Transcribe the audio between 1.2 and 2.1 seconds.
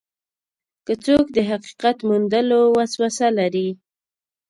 د حقیقت